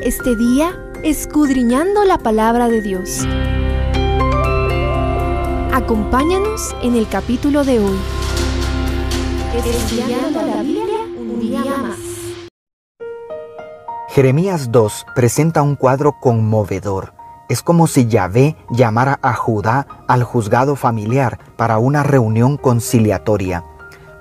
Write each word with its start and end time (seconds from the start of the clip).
este 0.00 0.36
día 0.36 0.78
escudriñando 1.02 2.04
la 2.04 2.18
palabra 2.18 2.68
de 2.68 2.80
Dios. 2.80 3.26
Acompáñanos 5.72 6.74
en 6.82 6.96
el 6.96 7.08
capítulo 7.08 7.64
de 7.64 7.80
hoy. 7.80 7.98
Estudiando 9.54 10.42
la 10.42 10.62
Biblia 10.62 10.98
un 11.18 11.40
día 11.40 11.60
más. 11.64 11.98
Jeremías 14.08 14.70
2 14.70 15.06
presenta 15.14 15.62
un 15.62 15.76
cuadro 15.76 16.14
conmovedor. 16.20 17.14
Es 17.48 17.62
como 17.62 17.86
si 17.86 18.06
Yahvé 18.06 18.56
llamara 18.70 19.18
a 19.22 19.34
Judá 19.34 19.86
al 20.08 20.22
juzgado 20.22 20.76
familiar 20.76 21.38
para 21.56 21.78
una 21.78 22.02
reunión 22.02 22.56
conciliatoria. 22.56 23.64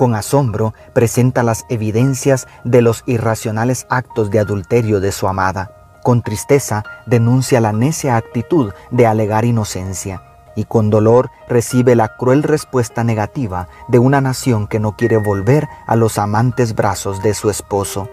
Con 0.00 0.14
asombro 0.14 0.72
presenta 0.94 1.42
las 1.42 1.66
evidencias 1.68 2.48
de 2.64 2.80
los 2.80 3.02
irracionales 3.04 3.86
actos 3.90 4.30
de 4.30 4.38
adulterio 4.38 4.98
de 4.98 5.12
su 5.12 5.28
amada. 5.28 5.72
Con 6.02 6.22
tristeza 6.22 6.84
denuncia 7.04 7.60
la 7.60 7.74
necia 7.74 8.16
actitud 8.16 8.72
de 8.90 9.06
alegar 9.06 9.44
inocencia 9.44 10.22
y 10.56 10.64
con 10.64 10.88
dolor 10.88 11.30
recibe 11.50 11.96
la 11.96 12.16
cruel 12.16 12.44
respuesta 12.44 13.04
negativa 13.04 13.68
de 13.88 13.98
una 13.98 14.22
nación 14.22 14.68
que 14.68 14.80
no 14.80 14.96
quiere 14.96 15.18
volver 15.18 15.68
a 15.86 15.96
los 15.96 16.16
amantes 16.16 16.74
brazos 16.74 17.22
de 17.22 17.34
su 17.34 17.50
esposo. 17.50 18.08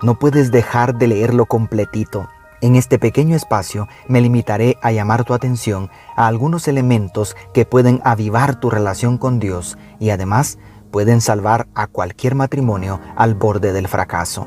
No 0.00 0.18
puedes 0.18 0.50
dejar 0.50 0.96
de 0.96 1.08
leerlo 1.08 1.44
completito. 1.44 2.30
En 2.62 2.76
este 2.76 2.98
pequeño 2.98 3.36
espacio 3.36 3.88
me 4.08 4.22
limitaré 4.22 4.78
a 4.80 4.90
llamar 4.90 5.24
tu 5.24 5.34
atención 5.34 5.90
a 6.16 6.28
algunos 6.28 6.66
elementos 6.66 7.36
que 7.52 7.66
pueden 7.66 8.00
avivar 8.04 8.58
tu 8.58 8.70
relación 8.70 9.18
con 9.18 9.38
Dios 9.38 9.76
y 9.98 10.08
además 10.08 10.56
pueden 10.90 11.20
salvar 11.20 11.68
a 11.74 11.86
cualquier 11.86 12.34
matrimonio 12.34 13.00
al 13.16 13.34
borde 13.34 13.72
del 13.72 13.88
fracaso. 13.88 14.46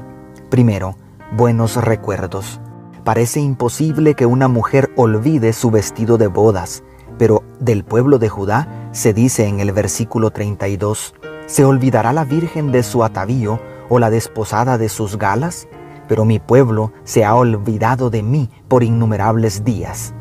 Primero, 0.49 0.95
buenos 1.35 1.75
recuerdos. 1.75 2.59
Parece 3.03 3.39
imposible 3.39 4.15
que 4.15 4.25
una 4.25 4.47
mujer 4.47 4.91
olvide 4.95 5.53
su 5.53 5.71
vestido 5.71 6.17
de 6.17 6.27
bodas, 6.27 6.83
pero 7.17 7.43
del 7.59 7.83
pueblo 7.83 8.19
de 8.19 8.29
Judá 8.29 8.89
se 8.91 9.13
dice 9.13 9.47
en 9.47 9.59
el 9.59 9.71
versículo 9.71 10.31
32, 10.31 11.15
¿se 11.45 11.65
olvidará 11.65 12.13
la 12.13 12.25
virgen 12.25 12.71
de 12.71 12.83
su 12.83 13.03
atavío 13.03 13.59
o 13.89 13.99
la 13.99 14.09
desposada 14.09 14.77
de 14.77 14.89
sus 14.89 15.17
galas? 15.17 15.67
Pero 16.07 16.25
mi 16.25 16.39
pueblo 16.39 16.91
se 17.03 17.25
ha 17.25 17.35
olvidado 17.35 18.09
de 18.09 18.23
mí 18.23 18.49
por 18.67 18.83
innumerables 18.83 19.63
días. 19.63 20.13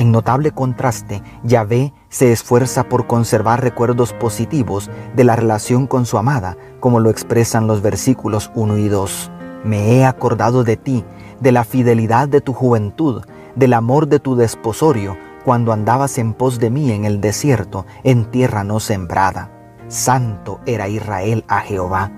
En 0.00 0.12
notable 0.12 0.50
contraste, 0.50 1.22
Yahvé 1.44 1.92
se 2.08 2.32
esfuerza 2.32 2.84
por 2.84 3.06
conservar 3.06 3.62
recuerdos 3.62 4.14
positivos 4.14 4.88
de 5.14 5.24
la 5.24 5.36
relación 5.36 5.86
con 5.86 6.06
su 6.06 6.16
amada, 6.16 6.56
como 6.80 7.00
lo 7.00 7.10
expresan 7.10 7.66
los 7.66 7.82
versículos 7.82 8.50
1 8.54 8.78
y 8.78 8.88
2. 8.88 9.30
Me 9.62 9.96
he 9.96 10.06
acordado 10.06 10.64
de 10.64 10.78
ti, 10.78 11.04
de 11.40 11.52
la 11.52 11.64
fidelidad 11.64 12.28
de 12.28 12.40
tu 12.40 12.54
juventud, 12.54 13.26
del 13.56 13.74
amor 13.74 14.08
de 14.08 14.20
tu 14.20 14.36
desposorio, 14.36 15.18
cuando 15.44 15.70
andabas 15.70 16.16
en 16.16 16.32
pos 16.32 16.58
de 16.58 16.70
mí 16.70 16.92
en 16.92 17.04
el 17.04 17.20
desierto, 17.20 17.84
en 18.02 18.24
tierra 18.24 18.64
no 18.64 18.80
sembrada. 18.80 19.50
Santo 19.88 20.60
era 20.64 20.88
Israel 20.88 21.44
a 21.46 21.60
Jehová. 21.60 22.10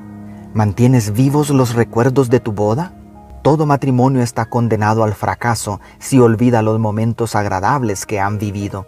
¿Mantienes 0.55 1.15
vivos 1.15 1.51
los 1.51 1.75
recuerdos 1.75 2.31
de 2.31 2.39
tu 2.39 2.53
boda? 2.53 2.93
Todo 3.43 3.67
matrimonio 3.67 4.23
está 4.23 4.45
condenado 4.45 5.03
al 5.03 5.15
fracaso 5.15 5.81
si 5.99 6.21
olvida 6.21 6.63
los 6.63 6.79
momentos 6.79 7.35
agradables 7.35 8.07
que 8.07 8.21
han 8.21 8.39
vivido. 8.39 8.87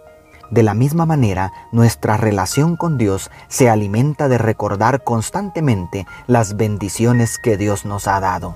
De 0.49 0.63
la 0.63 0.73
misma 0.73 1.05
manera, 1.05 1.51
nuestra 1.73 2.15
relación 2.15 2.77
con 2.77 2.97
Dios 2.97 3.31
se 3.49 3.69
alimenta 3.69 4.29
de 4.29 4.37
recordar 4.37 5.03
constantemente 5.03 6.07
las 6.27 6.55
bendiciones 6.55 7.37
que 7.37 7.57
Dios 7.57 7.83
nos 7.83 8.07
ha 8.07 8.21
dado. 8.21 8.55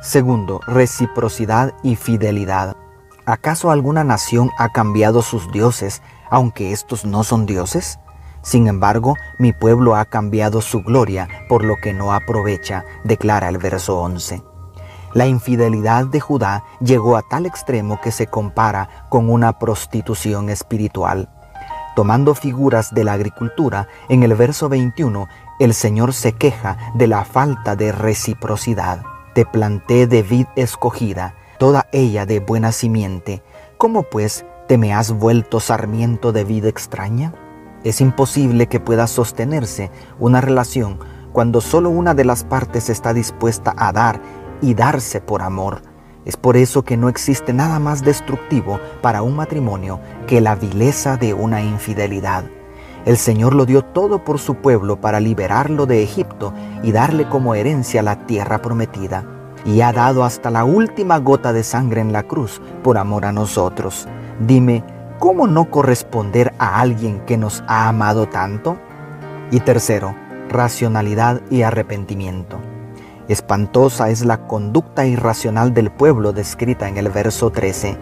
Segundo, 0.00 0.60
reciprocidad 0.68 1.74
y 1.82 1.96
fidelidad. 1.96 2.76
¿Acaso 3.24 3.72
alguna 3.72 4.04
nación 4.04 4.52
ha 4.58 4.68
cambiado 4.68 5.22
sus 5.22 5.50
dioses, 5.50 6.02
aunque 6.30 6.70
estos 6.70 7.04
no 7.04 7.24
son 7.24 7.46
dioses? 7.46 7.98
Sin 8.42 8.68
embargo, 8.68 9.16
mi 9.40 9.52
pueblo 9.52 9.96
ha 9.96 10.04
cambiado 10.04 10.60
su 10.60 10.84
gloria 10.84 11.28
por 11.48 11.64
lo 11.64 11.74
que 11.82 11.92
no 11.92 12.12
aprovecha, 12.12 12.84
declara 13.02 13.48
el 13.48 13.58
verso 13.58 13.98
11. 13.98 14.40
La 15.14 15.26
infidelidad 15.26 16.06
de 16.06 16.20
Judá 16.20 16.64
llegó 16.80 17.16
a 17.16 17.22
tal 17.22 17.46
extremo 17.46 18.00
que 18.00 18.12
se 18.12 18.26
compara 18.26 19.06
con 19.08 19.30
una 19.30 19.58
prostitución 19.58 20.50
espiritual. 20.50 21.28
Tomando 21.94 22.34
figuras 22.34 22.92
de 22.92 23.04
la 23.04 23.14
agricultura, 23.14 23.88
en 24.10 24.22
el 24.22 24.34
verso 24.34 24.68
21, 24.68 25.28
el 25.58 25.72
Señor 25.72 26.12
se 26.12 26.32
queja 26.32 26.76
de 26.94 27.06
la 27.06 27.24
falta 27.24 27.74
de 27.74 27.90
reciprocidad. 27.90 29.00
Te 29.34 29.46
planté 29.46 30.06
de 30.06 30.22
vid 30.22 30.46
escogida, 30.56 31.34
toda 31.58 31.86
ella 31.92 32.26
de 32.26 32.40
buena 32.40 32.72
simiente. 32.72 33.42
¿Cómo 33.78 34.02
pues 34.02 34.44
te 34.68 34.76
me 34.76 34.92
has 34.92 35.12
vuelto 35.12 35.58
sarmiento 35.58 36.32
de 36.32 36.44
vida 36.44 36.68
extraña? 36.68 37.32
Es 37.82 38.02
imposible 38.02 38.66
que 38.66 38.80
pueda 38.80 39.06
sostenerse 39.06 39.90
una 40.18 40.42
relación 40.42 40.98
cuando 41.32 41.60
solo 41.60 41.90
una 41.90 42.14
de 42.14 42.24
las 42.24 42.44
partes 42.44 42.90
está 42.90 43.14
dispuesta 43.14 43.74
a 43.76 43.92
dar 43.92 44.20
y 44.60 44.74
darse 44.74 45.20
por 45.20 45.42
amor. 45.42 45.82
Es 46.24 46.36
por 46.36 46.56
eso 46.56 46.82
que 46.82 46.96
no 46.96 47.08
existe 47.08 47.52
nada 47.52 47.78
más 47.78 48.02
destructivo 48.02 48.80
para 49.00 49.22
un 49.22 49.36
matrimonio 49.36 50.00
que 50.26 50.40
la 50.40 50.56
vileza 50.56 51.16
de 51.16 51.34
una 51.34 51.62
infidelidad. 51.62 52.44
El 53.04 53.16
Señor 53.16 53.54
lo 53.54 53.66
dio 53.66 53.82
todo 53.82 54.24
por 54.24 54.40
su 54.40 54.56
pueblo 54.56 55.00
para 55.00 55.20
liberarlo 55.20 55.86
de 55.86 56.02
Egipto 56.02 56.52
y 56.82 56.90
darle 56.90 57.28
como 57.28 57.54
herencia 57.54 58.02
la 58.02 58.26
tierra 58.26 58.60
prometida 58.60 59.24
y 59.64 59.80
ha 59.80 59.92
dado 59.92 60.24
hasta 60.24 60.50
la 60.50 60.64
última 60.64 61.18
gota 61.18 61.52
de 61.52 61.62
sangre 61.62 62.00
en 62.00 62.12
la 62.12 62.24
cruz 62.24 62.60
por 62.82 62.98
amor 62.98 63.24
a 63.24 63.32
nosotros. 63.32 64.08
Dime, 64.40 64.82
¿cómo 65.18 65.46
no 65.46 65.70
corresponder 65.70 66.52
a 66.58 66.80
alguien 66.80 67.20
que 67.26 67.36
nos 67.36 67.62
ha 67.68 67.88
amado 67.88 68.26
tanto? 68.28 68.76
Y 69.50 69.60
tercero, 69.60 70.16
racionalidad 70.48 71.42
y 71.50 71.62
arrepentimiento. 71.62 72.58
Espantosa 73.28 74.10
es 74.10 74.24
la 74.24 74.46
conducta 74.46 75.04
irracional 75.04 75.74
del 75.74 75.90
pueblo 75.90 76.32
descrita 76.32 76.88
en 76.88 76.96
el 76.96 77.08
verso 77.08 77.50
13. 77.50 77.96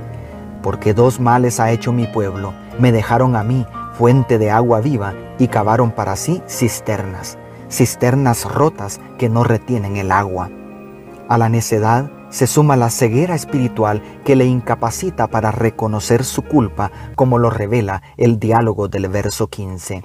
Porque 0.62 0.92
dos 0.92 1.18
males 1.18 1.60
ha 1.60 1.70
hecho 1.70 1.92
mi 1.92 2.06
pueblo, 2.06 2.52
me 2.78 2.92
dejaron 2.92 3.34
a 3.34 3.42
mí 3.42 3.66
fuente 3.94 4.38
de 4.38 4.50
agua 4.50 4.80
viva 4.80 5.14
y 5.38 5.48
cavaron 5.48 5.92
para 5.92 6.16
sí 6.16 6.42
cisternas, 6.46 7.38
cisternas 7.70 8.44
rotas 8.44 9.00
que 9.18 9.28
no 9.28 9.44
retienen 9.44 9.96
el 9.96 10.12
agua. 10.12 10.50
A 11.28 11.38
la 11.38 11.48
necedad 11.48 12.10
se 12.28 12.46
suma 12.46 12.76
la 12.76 12.90
ceguera 12.90 13.34
espiritual 13.34 14.02
que 14.24 14.36
le 14.36 14.44
incapacita 14.44 15.28
para 15.28 15.52
reconocer 15.52 16.24
su 16.24 16.42
culpa, 16.42 16.90
como 17.14 17.38
lo 17.38 17.48
revela 17.48 18.02
el 18.16 18.38
diálogo 18.38 18.88
del 18.88 19.08
verso 19.08 19.46
15. 19.46 20.04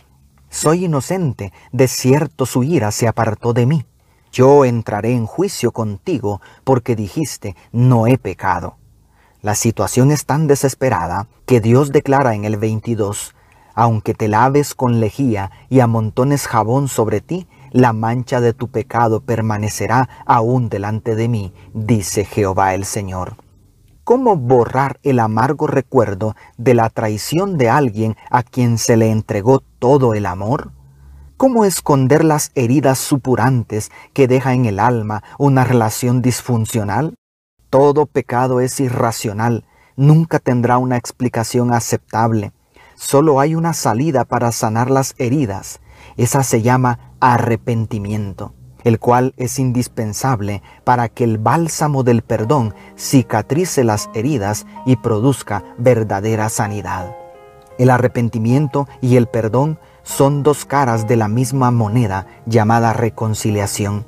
Soy 0.49 0.85
inocente, 0.85 1.51
de 1.71 1.87
cierto 1.87 2.45
su 2.45 2.63
ira 2.63 2.91
se 2.91 3.07
apartó 3.07 3.51
de 3.53 3.65
mí. 3.65 3.85
Yo 4.31 4.65
entraré 4.65 5.13
en 5.13 5.25
juicio 5.25 5.71
contigo 5.71 6.41
porque 6.63 6.95
dijiste, 6.95 7.55
no 7.71 8.07
he 8.07 8.17
pecado. 8.17 8.77
La 9.41 9.55
situación 9.55 10.11
es 10.11 10.25
tan 10.25 10.47
desesperada 10.47 11.27
que 11.45 11.61
Dios 11.61 11.91
declara 11.91 12.35
en 12.35 12.45
el 12.45 12.57
22, 12.57 13.35
aunque 13.73 14.13
te 14.13 14.27
laves 14.27 14.75
con 14.75 14.99
lejía 14.99 15.51
y 15.69 15.79
amontones 15.79 16.47
jabón 16.47 16.89
sobre 16.89 17.21
ti, 17.21 17.47
la 17.71 17.93
mancha 17.93 18.41
de 18.41 18.53
tu 18.53 18.67
pecado 18.67 19.21
permanecerá 19.21 20.09
aún 20.25 20.69
delante 20.69 21.15
de 21.15 21.27
mí, 21.27 21.53
dice 21.73 22.25
Jehová 22.25 22.73
el 22.73 22.83
Señor. 22.83 23.37
¿Cómo 24.03 24.35
borrar 24.35 24.99
el 25.03 25.19
amargo 25.19 25.67
recuerdo 25.67 26.35
de 26.57 26.73
la 26.73 26.89
traición 26.89 27.57
de 27.57 27.69
alguien 27.69 28.17
a 28.29 28.43
quien 28.43 28.77
se 28.77 28.97
le 28.97 29.11
entregó 29.11 29.61
todo 29.79 30.13
el 30.13 30.25
amor? 30.25 30.71
¿Cómo 31.39 31.63
esconder 31.63 32.25
las 32.25 32.51
heridas 32.55 32.99
supurantes 32.99 33.91
que 34.11 34.27
deja 34.27 34.53
en 34.53 34.65
el 34.65 34.77
alma 34.77 35.23
una 35.37 35.63
relación 35.63 36.21
disfuncional? 36.21 37.15
Todo 37.69 38.07
pecado 38.07 38.59
es 38.59 38.77
irracional, 38.81 39.63
nunca 39.95 40.39
tendrá 40.39 40.77
una 40.77 40.97
explicación 40.97 41.71
aceptable. 41.71 42.51
Solo 42.95 43.39
hay 43.39 43.55
una 43.55 43.71
salida 43.71 44.25
para 44.25 44.51
sanar 44.51 44.91
las 44.91 45.15
heridas. 45.17 45.79
Esa 46.17 46.43
se 46.43 46.61
llama 46.61 47.13
arrepentimiento, 47.21 48.53
el 48.83 48.99
cual 48.99 49.33
es 49.37 49.59
indispensable 49.59 50.61
para 50.83 51.07
que 51.07 51.23
el 51.23 51.37
bálsamo 51.37 52.03
del 52.03 52.21
perdón 52.21 52.75
cicatrice 52.97 53.85
las 53.85 54.09
heridas 54.13 54.65
y 54.85 54.97
produzca 54.97 55.63
verdadera 55.77 56.49
sanidad. 56.49 57.15
El 57.77 57.91
arrepentimiento 57.91 58.89
y 58.99 59.15
el 59.15 59.27
perdón 59.27 59.79
son 60.09 60.41
dos 60.41 60.65
caras 60.65 61.07
de 61.07 61.15
la 61.15 61.27
misma 61.27 61.69
moneda 61.69 62.25
llamada 62.45 62.93
reconciliación. 62.93 64.07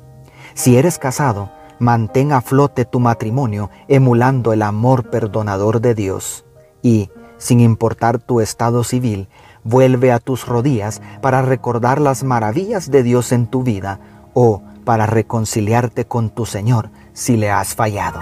Si 0.54 0.76
eres 0.76 0.98
casado, 0.98 1.50
mantén 1.78 2.32
a 2.32 2.40
flote 2.40 2.84
tu 2.84 2.98
matrimonio 2.98 3.70
emulando 3.86 4.52
el 4.52 4.62
amor 4.62 5.10
perdonador 5.10 5.80
de 5.80 5.94
Dios 5.94 6.44
y, 6.82 7.10
sin 7.38 7.60
importar 7.60 8.18
tu 8.18 8.40
estado 8.40 8.84
civil, 8.84 9.28
Vuelve 9.64 10.10
a 10.10 10.18
tus 10.18 10.46
rodillas 10.46 11.00
para 11.20 11.40
recordar 11.42 12.00
las 12.00 12.24
maravillas 12.24 12.90
de 12.90 13.02
Dios 13.04 13.30
en 13.30 13.46
tu 13.46 13.62
vida 13.62 14.00
o 14.34 14.62
para 14.84 15.06
reconciliarte 15.06 16.04
con 16.04 16.30
tu 16.30 16.46
Señor 16.46 16.90
si 17.12 17.36
le 17.36 17.50
has 17.50 17.74
fallado. 17.74 18.20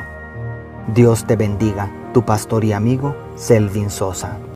Dios 0.94 1.24
te 1.26 1.36
bendiga, 1.36 1.90
tu 2.12 2.26
pastor 2.26 2.64
y 2.64 2.72
amigo 2.72 3.16
Selvin 3.36 3.88
Sosa. 3.88 4.40